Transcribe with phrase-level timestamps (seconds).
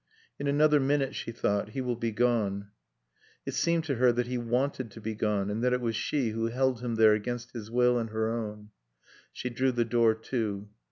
[0.39, 2.69] "In another minute," she thought, "he will be gone."
[3.45, 6.29] It seemed to her that he wanted to be gone and that it was she
[6.29, 8.71] who held him there against his will and her own.
[9.31, 10.67] She drew the door to.